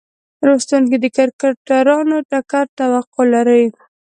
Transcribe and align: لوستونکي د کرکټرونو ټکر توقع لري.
لوستونکي 0.45 0.97
د 1.03 1.05
کرکټرونو 1.17 2.15
ټکر 2.29 2.65
توقع 2.77 3.25
لري. 3.33 3.63